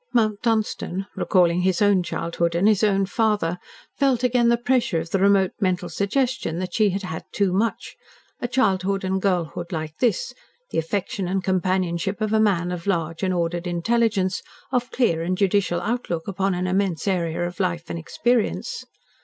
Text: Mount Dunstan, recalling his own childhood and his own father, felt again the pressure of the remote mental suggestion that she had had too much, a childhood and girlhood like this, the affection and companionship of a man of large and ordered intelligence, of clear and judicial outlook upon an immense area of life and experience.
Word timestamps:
Mount 0.13 0.41
Dunstan, 0.41 1.05
recalling 1.15 1.61
his 1.61 1.79
own 1.79 2.01
childhood 2.01 2.55
and 2.55 2.67
his 2.67 2.83
own 2.83 3.05
father, 3.05 3.59
felt 3.99 4.23
again 4.23 4.49
the 4.49 4.57
pressure 4.57 4.99
of 4.99 5.11
the 5.11 5.19
remote 5.19 5.51
mental 5.61 5.89
suggestion 5.89 6.57
that 6.57 6.73
she 6.73 6.89
had 6.89 7.03
had 7.03 7.23
too 7.31 7.53
much, 7.53 7.95
a 8.39 8.47
childhood 8.47 9.03
and 9.03 9.21
girlhood 9.21 9.71
like 9.71 9.95
this, 9.99 10.33
the 10.71 10.79
affection 10.79 11.27
and 11.27 11.43
companionship 11.43 12.19
of 12.19 12.33
a 12.33 12.39
man 12.39 12.71
of 12.71 12.87
large 12.87 13.21
and 13.21 13.31
ordered 13.31 13.67
intelligence, 13.67 14.41
of 14.71 14.89
clear 14.89 15.21
and 15.21 15.37
judicial 15.37 15.79
outlook 15.81 16.27
upon 16.27 16.55
an 16.55 16.65
immense 16.65 17.07
area 17.07 17.45
of 17.45 17.59
life 17.59 17.87
and 17.87 17.99
experience. 17.99 18.83